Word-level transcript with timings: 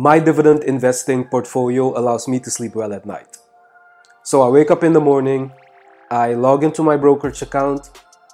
My 0.00 0.20
dividend 0.20 0.62
investing 0.62 1.24
portfolio 1.24 1.98
allows 1.98 2.28
me 2.28 2.38
to 2.38 2.52
sleep 2.52 2.76
well 2.76 2.92
at 2.92 3.04
night. 3.04 3.38
So 4.22 4.42
I 4.42 4.48
wake 4.48 4.70
up 4.70 4.84
in 4.84 4.92
the 4.92 5.00
morning, 5.00 5.50
I 6.08 6.34
log 6.34 6.62
into 6.62 6.84
my 6.84 6.96
brokerage 6.96 7.42
account, 7.42 7.90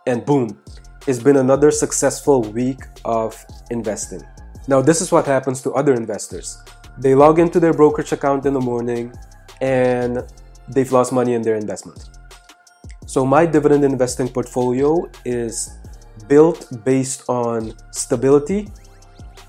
and 0.07 0.27
boom, 0.27 0.61
it's 1.07 1.21
been 1.21 1.39
another 1.39 1.71
successful 1.71 2.43
week 2.43 2.81
of 3.07 3.43
investing. 3.71 4.21
Now, 4.69 4.83
this 4.83 5.01
is 5.01 5.11
what 5.11 5.25
happens 5.25 5.63
to 5.63 5.73
other 5.73 5.95
investors. 5.95 6.63
They 6.99 7.15
log 7.15 7.39
into 7.39 7.59
their 7.59 7.73
brokerage 7.73 8.13
account 8.13 8.45
in 8.45 8.53
the 8.53 8.61
morning 8.61 9.15
and 9.63 10.23
they've 10.69 10.93
lost 10.93 11.15
money 11.15 11.33
in 11.33 11.41
their 11.41 11.57
investment. 11.57 12.11
So, 13.07 13.25
my 13.25 13.47
dividend 13.47 13.87
investing 13.87 14.29
portfolio 14.29 15.11
is 15.25 15.79
built 16.29 16.85
based 16.85 17.25
on 17.27 17.73
stability, 17.91 18.69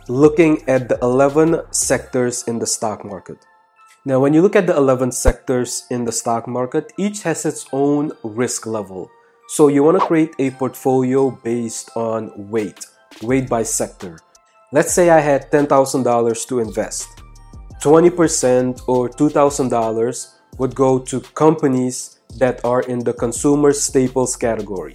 looking 0.08 0.68
at 0.68 0.88
the 0.90 0.98
11 1.02 1.62
sectors 1.72 2.44
in 2.48 2.60
the 2.60 2.68
stock 2.68 3.04
market. 3.04 3.38
Now, 4.06 4.20
when 4.20 4.34
you 4.34 4.42
look 4.42 4.56
at 4.56 4.68
the 4.68 4.78
11 4.78 5.12
sectors 5.12 5.88
in 5.90 6.06
the 6.06 6.12
stock 6.12 6.48
market, 6.48 6.94
each 6.98 7.24
has 7.24 7.46
its 7.46 7.66
own 7.72 8.12
risk 8.24 8.68
level. 8.68 9.10
So, 9.48 9.68
you 9.68 9.84
want 9.84 10.00
to 10.00 10.06
create 10.06 10.34
a 10.38 10.52
portfolio 10.52 11.32
based 11.32 11.90
on 11.96 12.32
weight, 12.52 12.86
weight 13.24 13.50
by 13.50 13.64
sector. 13.64 14.20
Let's 14.72 14.94
say 14.94 15.10
I 15.10 15.22
had 15.22 15.52
$10,000 15.52 16.48
to 16.48 16.60
invest. 16.60 17.08
20% 17.82 18.82
or 18.88 19.10
$2,000 19.10 20.34
would 20.58 20.76
go 20.76 21.00
to 21.00 21.20
companies 21.20 22.20
that 22.38 22.64
are 22.64 22.82
in 22.82 23.00
the 23.00 23.14
consumer 23.14 23.74
staples 23.74 24.36
category. 24.36 24.94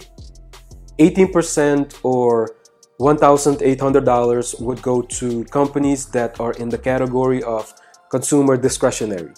18% 0.99 1.99
or 2.03 2.55
$1,800 3.01 4.61
would 4.61 4.79
go 4.83 5.01
to 5.01 5.43
companies 5.45 6.05
that 6.09 6.39
are 6.39 6.53
in 6.53 6.69
the 6.69 6.77
category 6.77 7.41
of 7.41 7.73
consumer 8.11 8.55
discretionary. 8.55 9.33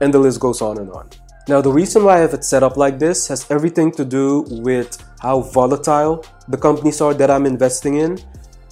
And 0.00 0.14
the 0.14 0.20
list 0.20 0.38
goes 0.38 0.62
on 0.62 0.78
and 0.78 0.88
on. 0.92 1.10
Now, 1.48 1.60
the 1.60 1.72
reason 1.72 2.04
why 2.04 2.18
I 2.18 2.20
have 2.20 2.34
it 2.34 2.44
set 2.44 2.62
up 2.62 2.76
like 2.76 3.00
this 3.00 3.26
has 3.26 3.50
everything 3.50 3.90
to 3.92 4.04
do 4.04 4.44
with 4.62 5.02
how 5.18 5.40
volatile 5.40 6.24
the 6.46 6.56
companies 6.56 7.00
are 7.00 7.12
that 7.14 7.28
I'm 7.28 7.44
investing 7.44 7.96
in 7.96 8.18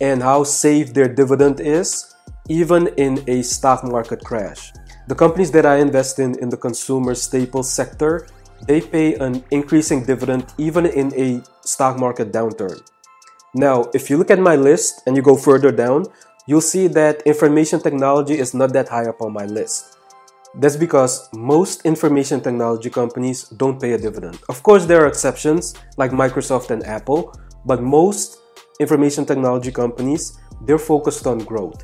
and 0.00 0.22
how 0.22 0.44
safe 0.44 0.94
their 0.94 1.08
dividend 1.12 1.58
is, 1.58 2.14
even 2.48 2.86
in 2.96 3.24
a 3.26 3.42
stock 3.42 3.82
market 3.82 4.22
crash. 4.22 4.72
The 5.08 5.16
companies 5.16 5.50
that 5.52 5.66
I 5.66 5.78
invest 5.78 6.20
in 6.20 6.38
in 6.38 6.50
the 6.50 6.56
consumer 6.56 7.16
staples 7.16 7.68
sector, 7.68 8.28
they 8.68 8.80
pay 8.80 9.14
an 9.16 9.42
increasing 9.50 10.04
dividend 10.04 10.54
even 10.56 10.86
in 10.86 11.12
a 11.14 11.42
stock 11.66 11.98
market 11.98 12.30
downturn. 12.30 12.78
Now, 13.56 13.88
if 13.94 14.10
you 14.10 14.18
look 14.18 14.30
at 14.30 14.38
my 14.38 14.54
list 14.54 15.02
and 15.06 15.16
you 15.16 15.22
go 15.22 15.34
further 15.34 15.72
down, 15.72 16.04
you'll 16.46 16.60
see 16.60 16.88
that 16.88 17.22
information 17.22 17.80
technology 17.80 18.38
is 18.38 18.52
not 18.52 18.74
that 18.74 18.86
high 18.86 19.06
up 19.08 19.22
on 19.22 19.32
my 19.32 19.46
list. 19.46 19.96
That's 20.56 20.76
because 20.76 21.30
most 21.32 21.86
information 21.86 22.42
technology 22.42 22.90
companies 22.90 23.48
don't 23.48 23.80
pay 23.80 23.92
a 23.92 23.98
dividend. 23.98 24.38
Of 24.50 24.62
course, 24.62 24.84
there 24.84 25.02
are 25.02 25.06
exceptions 25.06 25.72
like 25.96 26.10
Microsoft 26.10 26.70
and 26.70 26.84
Apple, 26.84 27.32
but 27.64 27.82
most 27.82 28.40
information 28.78 29.24
technology 29.24 29.72
companies, 29.72 30.38
they're 30.66 30.78
focused 30.78 31.26
on 31.26 31.38
growth. 31.38 31.82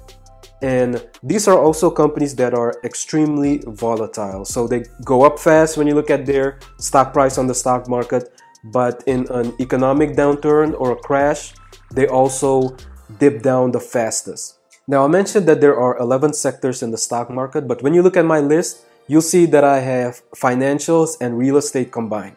And 0.61 1.03
these 1.23 1.48
are 1.48 1.59
also 1.59 1.91
companies 1.91 2.37
that 2.37 2.53
are 2.53 2.75
extremely 2.84 3.62
volatile. 3.67 4.45
So 4.45 4.69
they 4.69 4.84
go 5.06 5.25
up 5.25 5.39
fast 5.39 5.78
when 5.78 5.87
you 5.87 5.95
look 5.95 6.11
at 6.11 6.27
their 6.27 6.59
stock 6.78 7.15
price 7.15 7.39
on 7.39 7.47
the 7.47 7.55
stock 7.55 7.89
market, 7.89 8.39
but 8.65 9.03
in 9.06 9.27
an 9.31 9.55
economic 9.59 10.17
downturn 10.17 10.78
or 10.78 10.93
a 10.93 10.97
crash, 10.97 11.55
they 11.95 12.07
also 12.07 12.77
dip 13.19 13.43
down 13.43 13.73
the 13.73 13.81
fastest. 13.81 14.59
Now, 14.89 15.05
I 15.05 15.09
mentioned 15.09 15.47
that 15.47 15.61
there 15.61 15.79
are 15.79 15.99
11 15.99 16.34
sectors 16.34 16.83
in 16.83 16.91
the 16.91 16.99
stock 16.99 17.31
market, 17.31 17.69
but 17.69 17.83
when 17.83 17.95
you 17.95 18.03
look 18.03 18.17
at 18.17 18.25
my 18.25 18.41
list, 18.41 18.84
you'll 19.07 19.23
see 19.23 19.47
that 19.47 19.65
I 19.65 19.81
have 19.81 20.23
financials 20.34 21.17
and 21.21 21.39
real 21.39 21.57
estate 21.57 21.93
combined. 21.93 22.37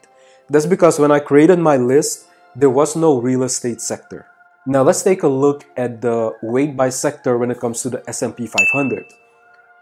That's 0.49 0.65
because 0.65 0.99
when 0.99 1.11
I 1.11 1.19
created 1.19 1.59
my 1.59 1.77
list, 1.77 2.27
there 2.55 2.69
was 2.69 2.95
no 2.95 3.19
real 3.19 3.43
estate 3.43 3.81
sector. 3.81 4.27
Now 4.67 4.83
let's 4.83 5.03
take 5.03 5.23
a 5.23 5.27
look 5.27 5.65
at 5.75 6.01
the 6.01 6.33
weight 6.41 6.77
by 6.77 6.89
sector 6.89 7.37
when 7.37 7.51
it 7.51 7.59
comes 7.59 7.81
to 7.81 7.89
the 7.89 8.03
S&P 8.07 8.47
500. 8.47 9.05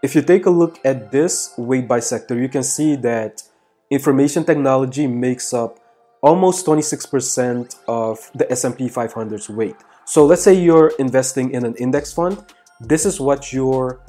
If 0.02 0.16
you 0.16 0.22
take 0.22 0.46
a 0.46 0.50
look 0.50 0.80
at 0.84 1.12
this 1.12 1.54
weight 1.58 1.88
by 1.88 2.00
sector, 2.00 2.40
you 2.40 2.50
can 2.50 2.64
see 2.64 2.96
that 2.98 3.44
information 3.90 4.44
technology 4.44 5.08
makes 5.08 5.54
up 5.54 5.80
almost 6.24 6.66
26% 6.66 7.76
of 7.88 8.32
the 8.34 8.50
S&P 8.52 8.88
500's 8.88 9.50
weight. 9.50 9.76
So 10.06 10.26
let's 10.26 10.42
say 10.42 10.54
you're 10.54 10.92
investing 10.98 11.52
in 11.52 11.66
an 11.66 11.76
index 11.76 12.12
fund, 12.12 12.44
this 12.80 13.06
is 13.06 13.20
what 13.20 13.54
your 13.54 14.02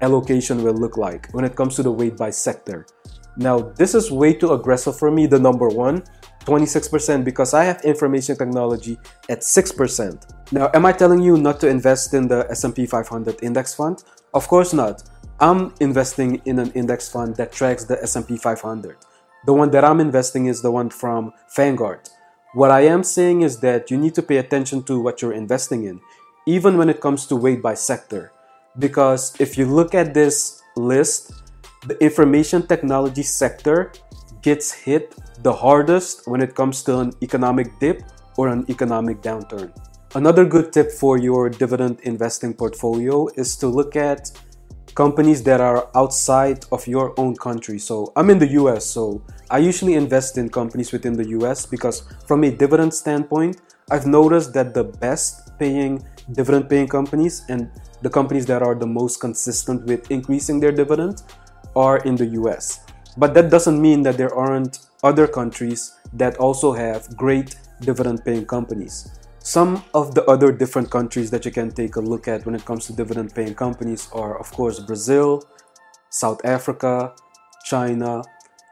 allocation 0.00 0.64
will 0.64 0.74
look 0.74 0.96
like 0.96 1.28
when 1.32 1.44
it 1.44 1.54
comes 1.54 1.76
to 1.76 1.82
the 1.82 1.92
weight 1.92 2.16
by 2.16 2.30
sector. 2.30 2.86
Now, 3.36 3.60
this 3.60 3.94
is 3.94 4.10
way 4.10 4.32
too 4.32 4.52
aggressive 4.52 4.98
for 4.98 5.10
me, 5.10 5.26
the 5.26 5.38
number 5.38 5.68
1 5.68 6.02
26% 6.48 7.24
because 7.24 7.52
I 7.52 7.64
have 7.64 7.82
information 7.84 8.34
technology 8.34 8.98
at 9.28 9.40
6%. 9.40 10.52
Now, 10.52 10.70
am 10.72 10.86
I 10.86 10.92
telling 10.92 11.20
you 11.20 11.36
not 11.36 11.60
to 11.60 11.68
invest 11.68 12.14
in 12.14 12.26
the 12.26 12.46
S&P 12.50 12.86
500 12.86 13.42
index 13.42 13.74
fund? 13.74 14.02
Of 14.32 14.48
course 14.48 14.72
not. 14.72 15.02
I'm 15.40 15.74
investing 15.80 16.40
in 16.46 16.58
an 16.58 16.72
index 16.72 17.06
fund 17.10 17.36
that 17.36 17.52
tracks 17.52 17.84
the 17.84 18.02
S&P 18.02 18.38
500. 18.38 18.96
The 19.48 19.54
one 19.54 19.70
that 19.70 19.82
I'm 19.82 19.98
investing 19.98 20.44
is 20.44 20.60
the 20.60 20.70
one 20.70 20.90
from 20.90 21.32
Vanguard. 21.56 22.10
What 22.52 22.70
I 22.70 22.82
am 22.82 23.02
saying 23.02 23.40
is 23.40 23.60
that 23.60 23.90
you 23.90 23.96
need 23.96 24.14
to 24.16 24.22
pay 24.22 24.36
attention 24.36 24.82
to 24.82 25.00
what 25.00 25.22
you're 25.22 25.32
investing 25.32 25.84
in, 25.84 26.02
even 26.46 26.76
when 26.76 26.90
it 26.90 27.00
comes 27.00 27.24
to 27.28 27.34
weight 27.34 27.62
by 27.62 27.72
sector. 27.72 28.30
Because 28.78 29.32
if 29.40 29.56
you 29.56 29.64
look 29.64 29.94
at 29.94 30.12
this 30.12 30.60
list, 30.76 31.32
the 31.86 31.96
information 32.04 32.66
technology 32.66 33.22
sector 33.22 33.90
gets 34.42 34.70
hit 34.70 35.14
the 35.42 35.54
hardest 35.54 36.28
when 36.28 36.42
it 36.42 36.54
comes 36.54 36.82
to 36.82 36.98
an 36.98 37.12
economic 37.22 37.68
dip 37.80 38.02
or 38.36 38.48
an 38.48 38.66
economic 38.68 39.22
downturn. 39.22 39.72
Another 40.14 40.44
good 40.44 40.74
tip 40.74 40.92
for 40.92 41.16
your 41.16 41.48
dividend 41.48 42.00
investing 42.02 42.52
portfolio 42.52 43.28
is 43.36 43.56
to 43.56 43.66
look 43.66 43.96
at 43.96 44.30
companies 44.98 45.44
that 45.44 45.60
are 45.60 45.88
outside 45.94 46.64
of 46.72 46.84
your 46.88 47.14
own 47.20 47.36
country. 47.36 47.78
So 47.78 48.12
I'm 48.16 48.30
in 48.30 48.38
the 48.40 48.48
US, 48.62 48.84
so 48.84 49.22
I 49.48 49.58
usually 49.58 49.94
invest 49.94 50.38
in 50.38 50.48
companies 50.48 50.90
within 50.90 51.12
the 51.12 51.28
US 51.38 51.64
because 51.64 52.02
from 52.26 52.42
a 52.42 52.50
dividend 52.50 52.92
standpoint, 52.92 53.60
I've 53.92 54.06
noticed 54.06 54.52
that 54.54 54.74
the 54.74 54.82
best 54.82 55.56
paying 55.56 56.04
dividend 56.32 56.68
paying 56.68 56.88
companies 56.88 57.44
and 57.48 57.70
the 58.02 58.10
companies 58.10 58.44
that 58.46 58.60
are 58.60 58.74
the 58.74 58.88
most 58.88 59.20
consistent 59.20 59.86
with 59.86 60.10
increasing 60.10 60.58
their 60.58 60.72
dividend 60.72 61.22
are 61.76 61.98
in 61.98 62.16
the 62.16 62.26
US. 62.42 62.80
But 63.16 63.34
that 63.34 63.50
doesn't 63.50 63.80
mean 63.80 64.02
that 64.02 64.16
there 64.16 64.34
aren't 64.34 64.80
other 65.04 65.28
countries 65.28 65.94
that 66.14 66.38
also 66.38 66.72
have 66.72 67.16
great 67.16 67.54
dividend 67.82 68.24
paying 68.24 68.46
companies. 68.46 69.17
Some 69.48 69.82
of 69.94 70.14
the 70.14 70.26
other 70.26 70.52
different 70.52 70.90
countries 70.90 71.30
that 71.30 71.46
you 71.46 71.50
can 71.50 71.70
take 71.70 71.96
a 71.96 72.00
look 72.00 72.28
at 72.28 72.44
when 72.44 72.54
it 72.54 72.66
comes 72.66 72.84
to 72.84 72.92
dividend 72.92 73.34
paying 73.34 73.54
companies 73.54 74.06
are, 74.12 74.38
of 74.38 74.52
course, 74.52 74.78
Brazil, 74.78 75.42
South 76.10 76.44
Africa, 76.44 77.14
China. 77.64 78.22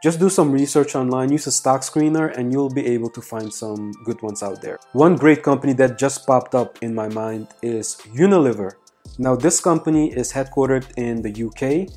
Just 0.03 0.19
do 0.19 0.29
some 0.29 0.51
research 0.51 0.93
online, 0.93 1.31
use 1.31 1.47
a 1.47 1.51
stock 1.51 1.81
screener, 1.81 2.31
and 2.37 2.53
you'll 2.53 2.69
be 2.69 2.85
able 2.85 3.09
to 3.09 3.21
find 3.23 3.51
some 3.51 3.91
good 4.05 4.21
ones 4.21 4.43
out 4.43 4.61
there. 4.61 4.77
One 4.93 5.15
great 5.15 5.41
company 5.41 5.73
that 5.73 5.97
just 5.97 6.27
popped 6.27 6.53
up 6.53 6.77
in 6.83 6.93
my 6.93 7.09
mind 7.09 7.47
is 7.63 7.95
Unilever. 8.13 8.73
Now, 9.17 9.35
this 9.35 9.59
company 9.59 10.13
is 10.13 10.31
headquartered 10.31 10.85
in 10.95 11.23
the 11.23 11.33
UK, 11.47 11.89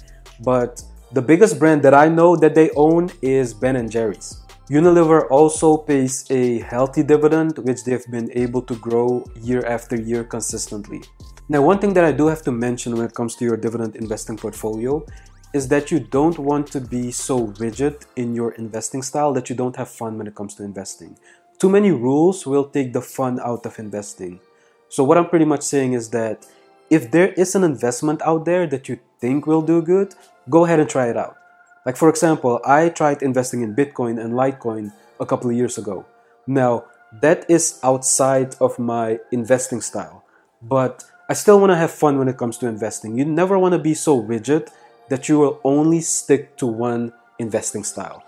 but 0.42 0.82
the 1.12 1.20
biggest 1.20 1.58
brand 1.58 1.82
that 1.82 1.92
I 1.92 2.08
know 2.08 2.34
that 2.34 2.54
they 2.54 2.70
own 2.70 3.10
is 3.20 3.52
Ben 3.52 3.76
& 3.90 3.90
Jerry's. 3.90 4.40
Unilever 4.70 5.28
also 5.32 5.76
pays 5.76 6.30
a 6.30 6.60
healthy 6.60 7.02
dividend, 7.02 7.58
which 7.58 7.82
they've 7.82 8.06
been 8.08 8.30
able 8.38 8.62
to 8.62 8.76
grow 8.76 9.24
year 9.42 9.66
after 9.66 9.96
year 9.96 10.22
consistently. 10.22 11.02
Now, 11.48 11.60
one 11.60 11.80
thing 11.80 11.92
that 11.94 12.04
I 12.04 12.12
do 12.12 12.28
have 12.28 12.42
to 12.42 12.52
mention 12.52 12.94
when 12.94 13.04
it 13.04 13.12
comes 13.12 13.34
to 13.36 13.44
your 13.44 13.56
dividend 13.56 13.96
investing 13.96 14.36
portfolio 14.36 15.04
is 15.52 15.66
that 15.70 15.90
you 15.90 15.98
don't 15.98 16.38
want 16.38 16.68
to 16.68 16.80
be 16.80 17.10
so 17.10 17.46
rigid 17.58 18.06
in 18.14 18.32
your 18.32 18.52
investing 18.52 19.02
style 19.02 19.32
that 19.32 19.50
you 19.50 19.56
don't 19.56 19.74
have 19.74 19.88
fun 19.88 20.16
when 20.16 20.28
it 20.28 20.36
comes 20.36 20.54
to 20.54 20.62
investing. 20.62 21.18
Too 21.58 21.68
many 21.68 21.90
rules 21.90 22.46
will 22.46 22.66
take 22.66 22.92
the 22.92 23.02
fun 23.02 23.40
out 23.40 23.66
of 23.66 23.76
investing. 23.80 24.38
So, 24.88 25.02
what 25.02 25.18
I'm 25.18 25.28
pretty 25.28 25.46
much 25.46 25.62
saying 25.62 25.94
is 25.94 26.10
that 26.10 26.46
if 26.90 27.10
there 27.10 27.32
is 27.32 27.56
an 27.56 27.64
investment 27.64 28.22
out 28.22 28.44
there 28.44 28.68
that 28.68 28.88
you 28.88 29.00
think 29.20 29.48
will 29.48 29.62
do 29.62 29.82
good, 29.82 30.14
go 30.48 30.64
ahead 30.64 30.78
and 30.78 30.88
try 30.88 31.08
it 31.08 31.16
out. 31.16 31.39
Like, 31.86 31.96
for 31.96 32.08
example, 32.08 32.60
I 32.64 32.90
tried 32.90 33.22
investing 33.22 33.62
in 33.62 33.74
Bitcoin 33.74 34.22
and 34.22 34.34
Litecoin 34.34 34.92
a 35.18 35.26
couple 35.26 35.50
of 35.50 35.56
years 35.56 35.78
ago. 35.78 36.04
Now, 36.46 36.84
that 37.20 37.48
is 37.48 37.80
outside 37.82 38.54
of 38.60 38.78
my 38.78 39.18
investing 39.32 39.80
style, 39.80 40.24
but 40.62 41.04
I 41.28 41.34
still 41.34 41.58
want 41.58 41.70
to 41.70 41.76
have 41.76 41.90
fun 41.90 42.18
when 42.18 42.28
it 42.28 42.36
comes 42.36 42.58
to 42.58 42.66
investing. 42.66 43.16
You 43.16 43.24
never 43.24 43.58
want 43.58 43.72
to 43.72 43.78
be 43.78 43.94
so 43.94 44.18
rigid 44.18 44.68
that 45.08 45.28
you 45.28 45.38
will 45.38 45.60
only 45.64 46.00
stick 46.00 46.56
to 46.58 46.66
one 46.66 47.12
investing 47.38 47.84
style. 47.84 48.22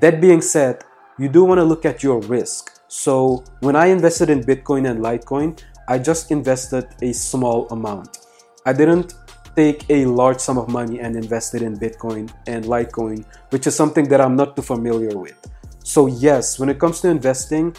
That 0.00 0.20
being 0.20 0.40
said, 0.40 0.82
you 1.18 1.28
do 1.28 1.44
want 1.44 1.58
to 1.58 1.64
look 1.64 1.84
at 1.84 2.02
your 2.02 2.20
risk. 2.20 2.80
So, 2.88 3.44
when 3.60 3.76
I 3.76 3.86
invested 3.86 4.30
in 4.30 4.42
Bitcoin 4.42 4.88
and 4.90 5.00
Litecoin, 5.00 5.62
I 5.86 5.98
just 5.98 6.30
invested 6.30 6.86
a 7.02 7.12
small 7.12 7.68
amount. 7.68 8.18
I 8.66 8.72
didn't 8.72 9.14
take 9.56 9.84
a 9.88 10.04
large 10.06 10.38
sum 10.38 10.58
of 10.58 10.68
money 10.68 11.00
and 11.00 11.16
invest 11.16 11.54
it 11.54 11.62
in 11.62 11.78
Bitcoin 11.78 12.32
and 12.46 12.64
Litecoin, 12.64 13.24
which 13.50 13.66
is 13.66 13.74
something 13.74 14.08
that 14.08 14.20
I'm 14.20 14.36
not 14.36 14.56
too 14.56 14.62
familiar 14.62 15.16
with. 15.16 15.38
So, 15.84 16.06
yes, 16.06 16.58
when 16.58 16.68
it 16.68 16.78
comes 16.78 17.00
to 17.02 17.08
investing, 17.08 17.76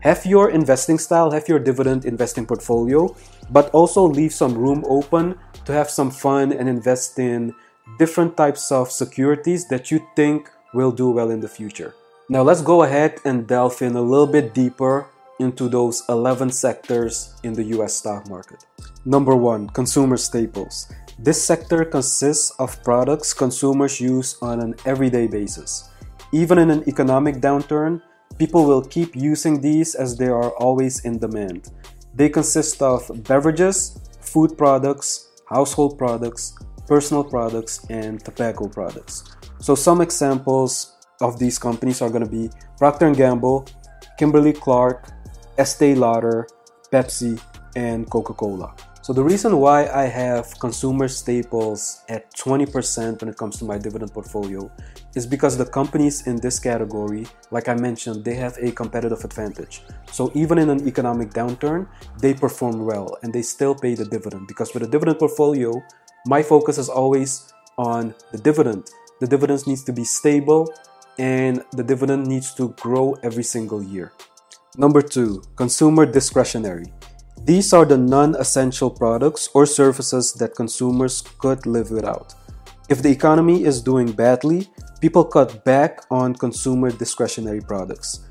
have 0.00 0.26
your 0.26 0.50
investing 0.50 0.98
style, 0.98 1.30
have 1.30 1.48
your 1.48 1.58
dividend 1.58 2.04
investing 2.04 2.46
portfolio, 2.46 3.14
but 3.50 3.70
also 3.70 4.02
leave 4.02 4.32
some 4.32 4.54
room 4.54 4.84
open 4.88 5.38
to 5.64 5.72
have 5.72 5.90
some 5.90 6.10
fun 6.10 6.52
and 6.52 6.68
invest 6.68 7.18
in 7.18 7.54
different 7.98 8.36
types 8.36 8.70
of 8.70 8.90
securities 8.90 9.68
that 9.68 9.90
you 9.90 10.00
think 10.16 10.50
will 10.74 10.92
do 10.92 11.10
well 11.10 11.30
in 11.30 11.40
the 11.40 11.48
future. 11.48 11.94
Now, 12.28 12.42
let's 12.42 12.62
go 12.62 12.82
ahead 12.82 13.20
and 13.24 13.46
delve 13.46 13.80
in 13.82 13.94
a 13.94 14.02
little 14.02 14.26
bit 14.26 14.52
deeper 14.52 15.06
into 15.38 15.68
those 15.68 16.02
11 16.08 16.50
sectors 16.50 17.34
in 17.42 17.52
the 17.52 17.64
US 17.78 17.94
stock 17.94 18.28
market. 18.28 18.64
Number 19.04 19.36
one, 19.36 19.68
consumer 19.68 20.16
staples. 20.16 20.92
This 21.18 21.42
sector 21.42 21.82
consists 21.86 22.50
of 22.58 22.82
products 22.84 23.32
consumers 23.32 23.98
use 24.00 24.36
on 24.42 24.60
an 24.60 24.74
everyday 24.84 25.26
basis. 25.26 25.88
Even 26.30 26.58
in 26.58 26.70
an 26.70 26.86
economic 26.86 27.36
downturn, 27.36 28.02
people 28.38 28.66
will 28.66 28.84
keep 28.84 29.16
using 29.16 29.62
these 29.62 29.94
as 29.94 30.18
they 30.18 30.28
are 30.28 30.50
always 30.60 31.06
in 31.06 31.18
demand. 31.18 31.70
They 32.14 32.28
consist 32.28 32.82
of 32.82 33.10
beverages, 33.24 33.98
food 34.20 34.58
products, 34.58 35.32
household 35.48 35.96
products, 35.96 36.54
personal 36.86 37.24
products, 37.24 37.86
and 37.88 38.22
tobacco 38.22 38.68
products. 38.68 39.24
So 39.58 39.74
some 39.74 40.02
examples 40.02 40.98
of 41.22 41.38
these 41.38 41.58
companies 41.58 42.02
are 42.02 42.10
going 42.10 42.24
to 42.24 42.30
be 42.30 42.50
Procter 42.76 43.10
& 43.10 43.14
Gamble, 43.14 43.66
Kimberly-Clark, 44.18 45.08
Estee 45.56 45.94
Lauder, 45.94 46.46
Pepsi, 46.92 47.40
and 47.74 48.08
Coca-Cola. 48.10 48.74
So 49.06 49.12
the 49.12 49.22
reason 49.22 49.58
why 49.58 49.86
I 49.86 50.06
have 50.06 50.58
consumer 50.58 51.06
staples 51.06 52.02
at 52.08 52.28
20% 52.34 53.20
when 53.20 53.28
it 53.28 53.36
comes 53.36 53.56
to 53.60 53.64
my 53.64 53.78
dividend 53.78 54.12
portfolio 54.12 54.68
is 55.14 55.24
because 55.24 55.56
the 55.56 55.64
companies 55.64 56.26
in 56.26 56.40
this 56.40 56.58
category, 56.58 57.24
like 57.52 57.68
I 57.68 57.74
mentioned, 57.74 58.24
they 58.24 58.34
have 58.34 58.58
a 58.58 58.72
competitive 58.72 59.22
advantage. 59.22 59.82
So 60.10 60.32
even 60.34 60.58
in 60.58 60.70
an 60.70 60.88
economic 60.88 61.30
downturn, 61.30 61.86
they 62.18 62.34
perform 62.34 62.84
well 62.84 63.16
and 63.22 63.32
they 63.32 63.42
still 63.42 63.76
pay 63.76 63.94
the 63.94 64.06
dividend 64.06 64.48
because 64.48 64.74
with 64.74 64.82
a 64.82 64.88
dividend 64.88 65.20
portfolio, 65.20 65.80
my 66.26 66.42
focus 66.42 66.76
is 66.76 66.88
always 66.88 67.52
on 67.78 68.12
the 68.32 68.38
dividend. 68.38 68.90
The 69.20 69.28
dividends 69.28 69.68
needs 69.68 69.84
to 69.84 69.92
be 69.92 70.02
stable 70.02 70.66
and 71.16 71.62
the 71.70 71.84
dividend 71.84 72.26
needs 72.26 72.54
to 72.54 72.70
grow 72.70 73.14
every 73.22 73.44
single 73.44 73.84
year. 73.84 74.10
Number 74.76 75.00
two, 75.00 75.44
consumer 75.54 76.06
discretionary. 76.06 76.92
These 77.46 77.72
are 77.72 77.84
the 77.84 77.96
non 77.96 78.34
essential 78.34 78.90
products 78.90 79.48
or 79.54 79.66
services 79.66 80.32
that 80.32 80.56
consumers 80.56 81.22
could 81.38 81.64
live 81.64 81.92
without. 81.92 82.34
If 82.88 83.02
the 83.02 83.10
economy 83.10 83.62
is 83.62 83.80
doing 83.80 84.10
badly, 84.10 84.66
people 85.00 85.22
cut 85.22 85.64
back 85.64 86.00
on 86.10 86.34
consumer 86.34 86.90
discretionary 86.90 87.60
products. 87.60 88.26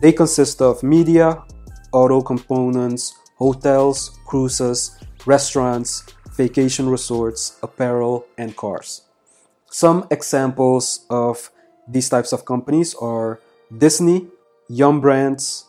They 0.00 0.12
consist 0.12 0.62
of 0.62 0.84
media, 0.84 1.42
auto 1.90 2.22
components, 2.22 3.18
hotels, 3.38 4.16
cruises, 4.24 5.02
restaurants, 5.26 6.04
vacation 6.36 6.88
resorts, 6.88 7.58
apparel, 7.64 8.24
and 8.38 8.56
cars. 8.56 9.02
Some 9.66 10.06
examples 10.12 11.06
of 11.10 11.50
these 11.88 12.08
types 12.08 12.32
of 12.32 12.44
companies 12.44 12.94
are 13.02 13.40
Disney, 13.76 14.28
Yum 14.68 15.00
Brands, 15.00 15.64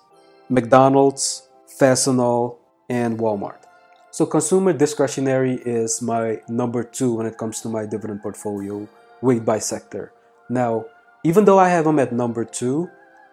McDonald's, 0.49 1.49
Fastenal, 1.79 2.60
and 2.91 3.17
Walmart. 3.17 3.63
So 4.11 4.25
consumer 4.25 4.73
discretionary 4.73 5.55
is 5.63 6.01
my 6.01 6.41
number 6.49 6.83
two 6.83 7.15
when 7.15 7.25
it 7.25 7.37
comes 7.37 7.61
to 7.61 7.69
my 7.69 7.85
dividend 7.87 8.21
portfolio, 8.21 8.83
weight 9.21 9.45
by 9.45 9.59
sector. 9.59 10.11
Now, 10.49 10.85
even 11.23 11.45
though 11.45 11.57
I 11.57 11.69
have 11.69 11.85
them 11.85 11.99
at 11.99 12.11
number 12.11 12.43
two, 12.43 12.89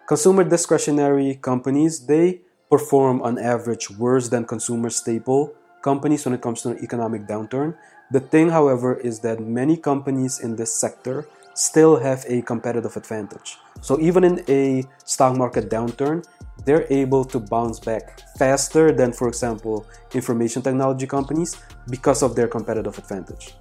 consumer 0.07 0.45
discretionary 0.45 1.35
companies, 1.35 2.07
they 2.07 2.39
perform 2.71 3.21
on 3.21 3.37
average 3.37 3.91
worse 3.91 4.29
than 4.29 4.45
consumer 4.45 4.89
staple 4.89 5.53
companies 5.81 6.23
when 6.23 6.33
it 6.33 6.41
comes 6.41 6.61
to 6.61 6.69
an 6.69 6.79
economic 6.79 7.27
downturn. 7.27 7.75
The 8.11 8.21
thing, 8.21 8.49
however, 8.49 8.95
is 8.95 9.19
that 9.19 9.41
many 9.41 9.75
companies 9.75 10.39
in 10.39 10.55
this 10.55 10.73
sector 10.73 11.27
still 11.53 11.97
have 11.99 12.23
a 12.29 12.41
competitive 12.43 12.95
advantage. 12.95 13.57
So 13.81 13.99
even 13.99 14.23
in 14.23 14.45
a 14.47 14.87
stock 15.03 15.35
market 15.35 15.69
downturn, 15.69 16.23
they're 16.65 16.85
able 16.89 17.25
to 17.25 17.39
bounce 17.39 17.79
back 17.79 18.21
faster 18.37 18.91
than, 18.91 19.13
for 19.13 19.27
example, 19.27 19.85
information 20.13 20.61
technology 20.61 21.07
companies 21.07 21.57
because 21.89 22.21
of 22.23 22.35
their 22.35 22.47
competitive 22.47 22.97
advantage. 22.97 23.55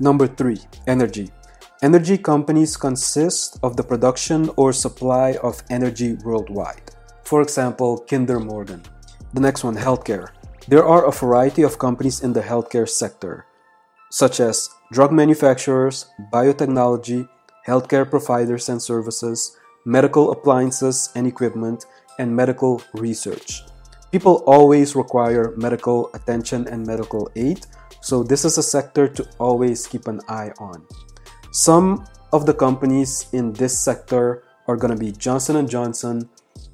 Number 0.00 0.26
three, 0.26 0.58
energy. 0.86 1.30
Energy 1.82 2.16
companies 2.16 2.76
consist 2.76 3.58
of 3.62 3.76
the 3.76 3.82
production 3.82 4.50
or 4.56 4.72
supply 4.72 5.36
of 5.42 5.62
energy 5.70 6.14
worldwide. 6.24 6.90
For 7.24 7.42
example, 7.42 8.04
Kinder 8.08 8.40
Morgan. 8.40 8.82
The 9.32 9.40
next 9.40 9.64
one, 9.64 9.76
healthcare. 9.76 10.28
There 10.68 10.84
are 10.84 11.06
a 11.06 11.12
variety 11.12 11.62
of 11.62 11.78
companies 11.78 12.22
in 12.22 12.32
the 12.32 12.40
healthcare 12.40 12.88
sector, 12.88 13.46
such 14.10 14.40
as 14.40 14.70
drug 14.92 15.12
manufacturers, 15.12 16.06
biotechnology, 16.32 17.28
healthcare 17.66 18.08
providers 18.08 18.68
and 18.68 18.80
services, 18.80 19.56
medical 19.84 20.32
appliances 20.32 21.10
and 21.14 21.26
equipment, 21.26 21.84
and 22.18 22.34
medical 22.34 22.82
research. 22.94 23.62
People 24.12 24.44
always 24.46 24.94
require 24.94 25.54
medical 25.56 26.10
attention 26.14 26.68
and 26.68 26.86
medical 26.86 27.30
aid, 27.36 27.66
so 28.00 28.22
this 28.22 28.44
is 28.44 28.58
a 28.58 28.62
sector 28.62 29.08
to 29.08 29.26
always 29.38 29.86
keep 29.86 30.06
an 30.06 30.20
eye 30.28 30.52
on. 30.58 30.86
Some 31.50 32.06
of 32.32 32.46
the 32.46 32.54
companies 32.54 33.26
in 33.32 33.52
this 33.52 33.78
sector 33.78 34.44
are 34.66 34.76
going 34.76 34.92
to 34.92 34.98
be 34.98 35.12
Johnson 35.12 35.66
& 35.66 35.68
Johnson, 35.68 36.28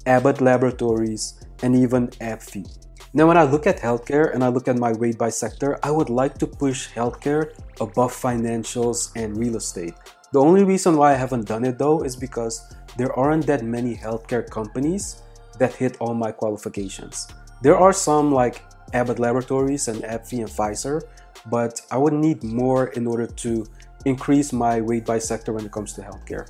Abbott 0.05 0.41
Laboratories, 0.41 1.43
and 1.63 1.75
even 1.75 2.07
AbbVie. 2.19 2.65
Now, 3.13 3.27
when 3.27 3.37
I 3.37 3.43
look 3.43 3.67
at 3.67 3.77
healthcare 3.77 4.33
and 4.33 4.43
I 4.43 4.47
look 4.47 4.67
at 4.67 4.77
my 4.77 4.93
weight 4.93 5.17
by 5.17 5.29
sector, 5.29 5.77
I 5.83 5.91
would 5.91 6.09
like 6.09 6.37
to 6.37 6.47
push 6.47 6.87
healthcare 6.89 7.51
above 7.81 8.13
financials 8.13 9.11
and 9.15 9.35
real 9.35 9.57
estate. 9.57 9.95
The 10.31 10.39
only 10.39 10.63
reason 10.63 10.95
why 10.95 11.11
I 11.11 11.15
haven't 11.15 11.47
done 11.47 11.65
it 11.65 11.77
though 11.77 12.03
is 12.03 12.15
because 12.15 12.73
there 12.95 13.11
aren't 13.19 13.45
that 13.47 13.65
many 13.65 13.95
healthcare 13.97 14.49
companies 14.49 15.23
that 15.61 15.73
hit 15.73 15.95
all 16.01 16.13
my 16.13 16.31
qualifications. 16.31 17.29
There 17.61 17.77
are 17.77 17.93
some 17.93 18.33
like 18.33 18.63
Abbott 18.93 19.19
Laboratories 19.19 19.87
and 19.87 20.03
AbbVie 20.03 20.43
and 20.43 20.49
Pfizer, 20.49 21.01
but 21.45 21.79
I 21.91 21.97
would 21.97 22.13
need 22.13 22.43
more 22.43 22.87
in 22.97 23.07
order 23.07 23.27
to 23.27 23.65
increase 24.03 24.51
my 24.51 24.81
weight 24.81 25.05
by 25.05 25.19
sector 25.19 25.53
when 25.53 25.65
it 25.65 25.71
comes 25.71 25.93
to 25.93 26.01
healthcare. 26.01 26.49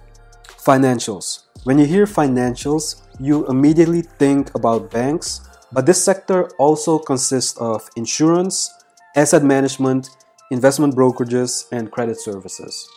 Financials. 0.57 1.43
When 1.65 1.77
you 1.77 1.85
hear 1.85 2.05
financials, 2.05 3.03
you 3.19 3.45
immediately 3.47 4.01
think 4.01 4.55
about 4.55 4.89
banks 4.89 5.41
but 5.73 5.85
this 5.85 6.03
sector 6.03 6.49
also 6.57 6.99
consists 6.99 7.57
of 7.57 7.89
insurance, 7.95 8.69
asset 9.15 9.43
management, 9.43 10.09
investment 10.51 10.95
brokerages, 10.95 11.65
and 11.71 11.89
credit 11.89 12.19
services. 12.19 12.87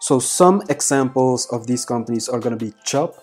So 0.00 0.18
some 0.18 0.62
examples 0.68 1.46
of 1.52 1.68
these 1.68 1.84
companies 1.84 2.28
are 2.28 2.40
going 2.40 2.58
to 2.58 2.64
be 2.64 2.74
Chubb, 2.84 3.14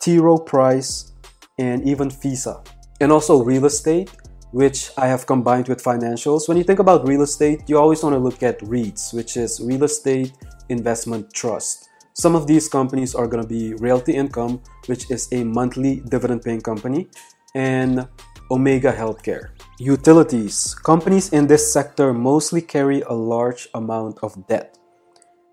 T. 0.00 0.18
Rowe 0.18 0.38
Price, 0.38 1.12
and 1.60 1.86
even 1.86 2.10
Visa. 2.10 2.62
And 3.00 3.12
also 3.12 3.44
real 3.44 3.66
estate, 3.66 4.10
which 4.52 4.90
I 4.96 5.06
have 5.06 5.26
combined 5.26 5.68
with 5.68 5.84
financials. 5.84 6.48
When 6.48 6.56
you 6.56 6.64
think 6.64 6.80
about 6.80 7.06
real 7.06 7.22
estate, 7.22 7.60
you 7.68 7.78
always 7.78 8.02
want 8.02 8.14
to 8.14 8.18
look 8.18 8.42
at 8.42 8.58
REITs, 8.60 9.14
which 9.14 9.36
is 9.36 9.60
Real 9.60 9.84
Estate 9.84 10.32
Investment 10.70 11.32
Trust. 11.32 11.88
Some 12.14 12.34
of 12.34 12.46
these 12.46 12.68
companies 12.68 13.14
are 13.14 13.28
going 13.28 13.42
to 13.42 13.48
be 13.48 13.74
Realty 13.74 14.14
Income, 14.14 14.62
which 14.86 15.10
is 15.10 15.28
a 15.32 15.44
monthly 15.44 16.02
dividend 16.08 16.42
paying 16.42 16.60
company, 16.60 17.08
and 17.54 18.08
Omega 18.50 18.92
Healthcare. 18.92 19.50
Utilities. 19.78 20.74
Companies 20.74 21.32
in 21.32 21.46
this 21.46 21.72
sector 21.72 22.12
mostly 22.12 22.60
carry 22.60 23.02
a 23.02 23.12
large 23.12 23.68
amount 23.74 24.18
of 24.22 24.34
debt. 24.48 24.79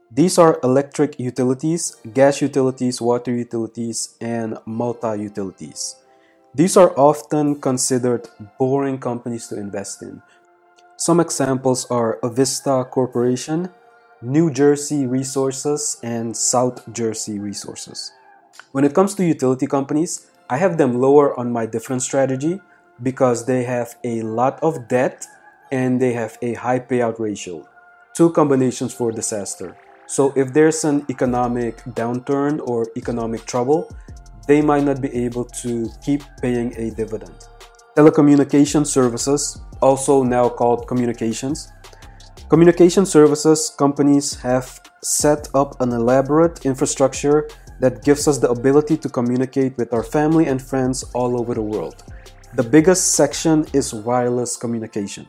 These 0.10 0.38
are 0.38 0.58
electric 0.64 1.20
utilities, 1.20 1.98
gas 2.14 2.42
utilities, 2.42 3.02
water 3.02 3.36
utilities, 3.36 4.16
and 4.22 4.58
multi 4.66 5.20
utilities. 5.22 5.98
These 6.56 6.78
are 6.78 6.98
often 6.98 7.60
considered 7.60 8.30
boring 8.58 9.00
companies 9.00 9.48
to 9.50 9.60
invest 9.60 10.02
in. 10.02 10.22
Some 10.96 11.20
examples 11.20 11.86
are 11.92 12.20
Avista 12.24 12.90
Corporation, 12.90 13.70
New 14.22 14.50
Jersey 14.50 15.06
Resources, 15.06 16.00
and 16.02 16.38
South 16.38 16.82
Jersey 16.94 17.38
Resources. 17.38 18.14
When 18.72 18.86
it 18.86 18.96
comes 18.96 19.14
to 19.16 19.26
utility 19.26 19.68
companies, 19.68 20.32
I 20.50 20.56
have 20.56 20.78
them 20.78 21.02
lower 21.02 21.38
on 21.38 21.52
my 21.52 21.66
different 21.66 22.02
strategy 22.02 22.62
because 23.04 23.46
they 23.46 23.64
have 23.64 23.96
a 24.06 24.22
lot 24.22 24.58
of 24.64 24.88
debt 24.88 25.28
and 25.70 26.02
they 26.02 26.14
have 26.14 26.38
a 26.42 26.54
high 26.54 26.80
payout 26.80 27.20
ratio. 27.20 27.68
Two 28.16 28.32
combinations 28.32 28.94
for 28.94 29.12
disaster. 29.12 29.76
So 30.08 30.32
if 30.38 30.54
there's 30.54 30.86
an 30.86 31.06
economic 31.10 31.84
downturn 31.96 32.66
or 32.66 32.88
economic 32.96 33.46
trouble, 33.46 33.92
they 34.48 34.62
might 34.62 34.86
not 34.86 35.02
be 35.02 35.14
able 35.14 35.44
to 35.62 35.90
keep 36.02 36.24
paying 36.42 36.74
a 36.78 36.92
dividend. 36.92 37.36
Telecommunication 37.98 38.88
services, 38.88 39.60
also 39.82 40.24
now 40.24 40.48
called 40.48 40.88
communications. 40.88 41.74
Communication 42.48 43.06
services 43.06 43.70
companies 43.78 44.36
have 44.36 44.80
set 45.04 45.50
up 45.54 45.80
an 45.82 45.92
elaborate 45.92 46.66
infrastructure 46.66 47.50
that 47.82 48.02
gives 48.04 48.28
us 48.28 48.38
the 48.38 48.50
ability 48.50 48.96
to 48.98 49.10
communicate 49.10 49.78
with 49.78 49.94
our 49.94 50.04
family 50.04 50.46
and 50.46 50.62
friends 50.62 51.04
all 51.14 51.40
over 51.40 51.54
the 51.54 51.62
world. 51.62 52.04
The 52.56 52.64
biggest 52.64 53.14
section 53.14 53.66
is 53.74 53.94
wireless 53.94 54.56
communication. 54.56 55.28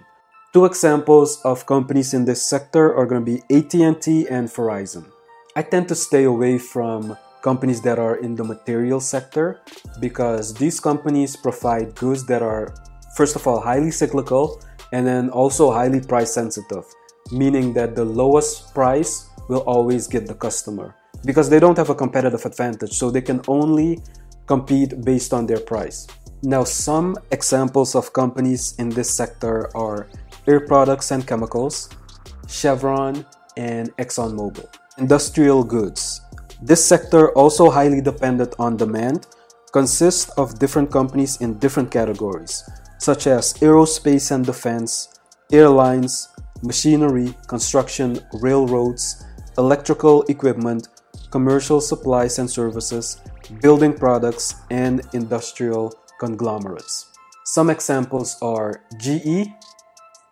Two 0.59 0.65
examples 0.65 1.41
of 1.45 1.67
companies 1.67 2.15
in 2.15 2.25
this 2.25 2.43
sector 2.43 2.93
are 2.93 3.07
going 3.07 3.25
to 3.25 3.31
be 3.31 3.39
AT&T 3.47 4.27
and 4.27 4.49
Verizon. 4.49 5.07
I 5.55 5.63
tend 5.63 5.87
to 5.87 5.95
stay 5.95 6.25
away 6.25 6.59
from 6.59 7.17
companies 7.43 7.81
that 7.83 8.01
are 8.01 8.17
in 8.17 8.35
the 8.35 8.43
material 8.43 8.99
sector 8.99 9.61
because 10.01 10.53
these 10.55 10.81
companies 10.81 11.37
provide 11.37 11.95
goods 11.95 12.27
that 12.27 12.43
are 12.43 12.75
first 13.15 13.37
of 13.37 13.47
all 13.47 13.61
highly 13.61 13.93
cyclical 13.93 14.61
and 14.91 15.07
then 15.07 15.31
also 15.31 15.71
highly 15.71 16.01
price 16.01 16.35
sensitive, 16.35 16.85
meaning 17.31 17.73
that 17.75 17.95
the 17.95 18.05
lowest 18.05 18.75
price 18.75 19.31
will 19.49 19.63
always 19.63 20.09
get 20.09 20.27
the 20.27 20.35
customer 20.35 20.97
because 21.25 21.49
they 21.49 21.61
don't 21.61 21.79
have 21.79 21.91
a 21.91 21.95
competitive 21.95 22.45
advantage, 22.45 22.95
so 22.95 23.13
they 23.13 23.23
can 23.23 23.41
only 23.47 24.03
compete 24.47 25.05
based 25.05 25.33
on 25.33 25.47
their 25.47 25.61
price. 25.61 26.09
Now, 26.43 26.65
some 26.65 27.17
examples 27.31 27.95
of 27.95 28.13
companies 28.13 28.75
in 28.79 28.89
this 28.89 29.09
sector 29.11 29.71
are 29.77 30.09
Air 30.49 30.61
Products 30.61 31.11
and 31.11 31.27
Chemicals, 31.27 31.91
Chevron, 32.49 33.27
and 33.59 33.95
ExxonMobil. 33.99 34.67
Industrial 34.97 35.63
goods. 35.63 36.23
This 36.63 36.83
sector, 36.83 37.31
also 37.33 37.71
highly 37.71 38.01
dependent 38.01 38.55
on 38.59 38.79
demand, 38.79 39.27
consists 39.73 40.31
of 40.39 40.59
different 40.59 40.91
companies 40.91 41.37
in 41.43 41.59
different 41.59 41.91
categories, 41.91 42.65
such 42.99 43.27
as 43.27 43.53
aerospace 43.61 44.31
and 44.31 44.47
defense, 44.47 45.21
airlines, 45.53 46.29
machinery, 46.63 47.35
construction, 47.47 48.19
railroads, 48.41 49.27
electrical 49.59 50.23
equipment, 50.31 50.89
commercial 51.31 51.81
supplies 51.81 52.39
and 52.39 52.51
services, 52.51 53.21
building 53.61 53.93
products, 53.93 54.55
and 54.71 55.03
industrial 55.13 55.93
conglomerates. 56.19 57.13
Some 57.45 57.69
examples 57.69 58.37
are 58.41 58.83
GE, 58.99 59.49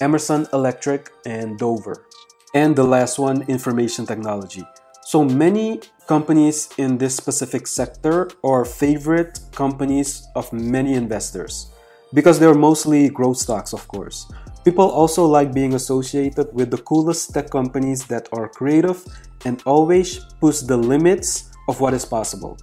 Emerson 0.00 0.47
Electric, 0.53 1.11
and 1.25 1.59
Dover. 1.59 2.07
And 2.55 2.76
the 2.76 2.85
last 2.85 3.19
one, 3.19 3.43
information 3.49 4.07
technology. 4.07 4.65
So 5.05 5.25
many 5.25 5.81
companies 6.07 6.69
in 6.79 6.99
this 6.99 7.17
specific 7.17 7.67
sector 7.67 8.29
are 8.43 8.65
favorite 8.65 9.41
companies 9.53 10.26
of 10.35 10.53
many 10.53 10.95
investors 10.95 11.71
because 12.12 12.38
they're 12.38 12.55
mostly 12.55 13.09
growth 13.09 13.37
stocks, 13.38 13.73
of 13.73 13.87
course. 13.88 14.31
People 14.65 14.91
also 14.91 15.25
like 15.25 15.55
being 15.55 15.75
associated 15.75 16.53
with 16.53 16.71
the 16.71 16.79
coolest 16.79 17.33
tech 17.33 17.50
companies 17.50 18.05
that 18.07 18.29
are 18.33 18.49
creative 18.49 19.05
and 19.45 19.62
always 19.65 20.19
push 20.41 20.61
the 20.61 20.76
limits 20.76 21.50
of 21.69 21.81
what 21.81 21.95
is 21.95 22.05
possible. 22.05 22.59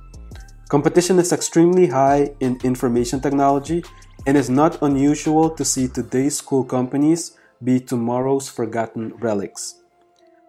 Competition 0.70 1.20
is 1.20 1.32
extremely 1.32 1.88
high 1.88 2.30
in 2.40 2.60
information 2.64 3.22
technology 3.22 3.84
and 4.26 4.38
it's 4.38 4.50
not 4.50 4.82
unusual 4.82 5.50
to 5.50 5.66
see 5.66 5.88
today's 5.88 6.42
cool 6.42 6.64
companies 6.64 7.38
be 7.64 7.80
tomorrow's 7.80 8.50
forgotten 8.50 9.14
relics. 9.18 9.76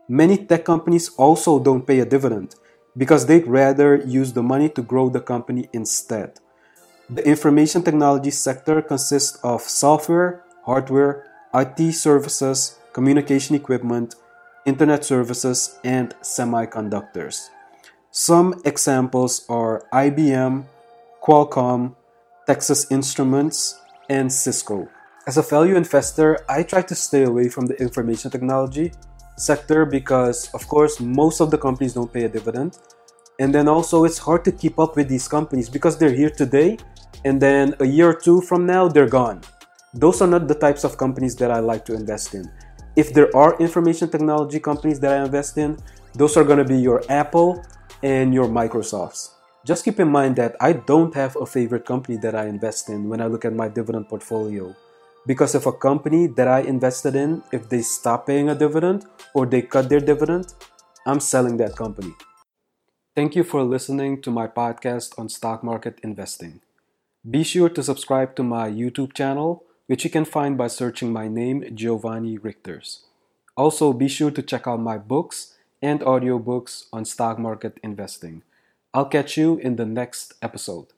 Many 0.09 0.37
tech 0.37 0.64
companies 0.64 1.09
also 1.16 1.59
don't 1.59 1.87
pay 1.87 2.00
a 2.00 2.04
dividend 2.04 2.54
because 2.97 3.26
they'd 3.26 3.47
rather 3.47 3.97
use 3.97 4.33
the 4.33 4.43
money 4.43 4.69
to 4.71 4.83
grow 4.83 5.09
the 5.09 5.21
company 5.21 5.69
instead. 5.73 6.38
The 7.11 7.26
information 7.26 7.83
technology 7.83 8.31
sector 8.31 8.81
consists 8.81 9.37
of 9.43 9.62
software, 9.62 10.45
hardware, 10.64 11.26
IT 11.52 11.93
services, 11.93 12.78
communication 12.93 13.57
equipment, 13.57 14.14
internet 14.64 15.04
services, 15.04 15.78
and 15.85 16.14
semiconductors. 16.23 17.49
Some 18.11 18.61
examples 18.64 19.45
are 19.49 19.85
IBM, 19.93 20.64
Qualcomm, 21.23 21.97
Texas 22.46 22.90
Instruments, 22.90 23.80
and 24.10 24.30
Cisco. 24.30 24.88
As 25.26 25.38
a 25.38 25.42
value 25.42 25.76
investor, 25.76 26.44
I 26.48 26.62
try 26.62 26.82
to 26.82 26.94
stay 26.94 27.24
away 27.24 27.48
from 27.48 27.66
the 27.66 27.74
information 27.80 28.30
technology 28.30 28.92
sector 29.36 29.86
because, 29.86 30.52
of 30.52 30.68
course, 30.68 31.00
most 31.00 31.40
of 31.40 31.50
the 31.50 31.58
companies 31.58 31.94
don't 31.94 32.12
pay 32.12 32.24
a 32.24 32.28
dividend. 32.28 32.78
And 33.40 33.54
then 33.54 33.66
also, 33.66 34.04
it's 34.04 34.18
hard 34.18 34.44
to 34.44 34.52
keep 34.52 34.78
up 34.78 34.96
with 34.96 35.08
these 35.08 35.26
companies 35.26 35.68
because 35.68 35.98
they're 35.98 36.14
here 36.14 36.30
today 36.30 36.76
and 37.24 37.40
then 37.40 37.74
a 37.80 37.86
year 37.86 38.10
or 38.10 38.14
two 38.14 38.42
from 38.42 38.66
now, 38.66 38.88
they're 38.88 39.08
gone. 39.08 39.40
Those 39.94 40.20
are 40.20 40.28
not 40.28 40.46
the 40.46 40.54
types 40.54 40.84
of 40.84 40.98
companies 40.98 41.34
that 41.36 41.50
I 41.50 41.60
like 41.60 41.84
to 41.86 41.94
invest 41.94 42.34
in. 42.34 42.50
If 42.94 43.14
there 43.14 43.34
are 43.34 43.56
information 43.58 44.10
technology 44.10 44.60
companies 44.60 45.00
that 45.00 45.12
I 45.18 45.24
invest 45.24 45.56
in, 45.56 45.78
those 46.14 46.36
are 46.36 46.44
going 46.44 46.58
to 46.58 46.64
be 46.64 46.76
your 46.76 47.02
Apple 47.08 47.64
and 48.02 48.34
your 48.34 48.46
Microsofts. 48.46 49.30
Just 49.64 49.83
keep 49.83 49.99
in 49.99 50.09
mind 50.09 50.37
that 50.37 50.56
I 50.61 50.75
don't 50.75 51.14
have 51.14 51.37
a 51.37 51.47
favorite 51.47 51.87
company 51.87 52.18
that 52.18 52.35
I 52.35 52.47
invest 52.49 52.90
in 52.90 53.09
when 53.09 53.23
I 53.23 53.28
look 53.28 53.47
at 53.47 53.54
my 53.54 53.66
dividend 53.66 54.11
portfolio. 54.11 54.76
Because 55.26 55.54
if 55.54 55.64
a 55.64 55.73
company 55.73 56.26
that 56.26 56.47
I 56.47 56.61
invested 56.61 57.16
in, 57.16 57.42
if 57.50 57.71
they 57.71 57.80
stop 57.80 58.26
paying 58.26 58.50
a 58.50 58.54
dividend 58.54 59.06
or 59.33 59.47
they 59.47 59.62
cut 59.62 59.88
their 59.88 60.00
dividend, 60.00 60.52
I'm 61.06 61.18
selling 61.18 61.56
that 61.56 61.76
company. 61.76 62.12
Thank 63.16 63.35
you 63.37 63.42
for 63.42 63.62
listening 63.62 64.21
to 64.23 64.30
my 64.30 64.47
podcast 64.47 65.18
on 65.18 65.30
stock 65.30 65.64
market 65.64 65.99
investing. 66.02 66.61
Be 67.28 67.42
sure 67.42 67.71
to 67.71 67.83
subscribe 67.83 68.37
to 68.37 68.42
my 68.42 68.68
YouTube 68.68 69.14
channel, 69.14 69.64
which 69.87 70.04
you 70.04 70.11
can 70.11 70.26
find 70.26 70.59
by 70.59 70.66
searching 70.66 71.11
my 71.11 71.26
name, 71.26 71.64
Giovanni 71.75 72.37
Rigters. 72.37 73.04
Also, 73.56 73.94
be 73.94 74.09
sure 74.09 74.30
to 74.30 74.42
check 74.42 74.66
out 74.66 74.80
my 74.80 74.99
books 74.99 75.54
and 75.80 76.00
audiobooks 76.00 76.85
on 76.92 77.06
stock 77.06 77.38
market 77.38 77.80
investing. 77.83 78.42
I'll 78.94 79.04
catch 79.04 79.36
you 79.36 79.58
in 79.58 79.76
the 79.76 79.84
next 79.84 80.32
episode. 80.40 80.93